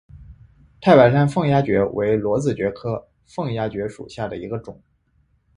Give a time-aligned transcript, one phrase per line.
[0.81, 4.81] 太白山凤丫蕨为裸子蕨科凤丫蕨属下的一个种。